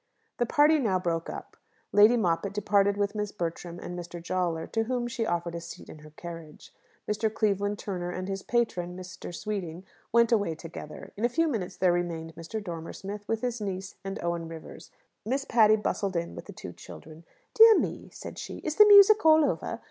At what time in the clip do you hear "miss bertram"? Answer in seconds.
3.13-3.77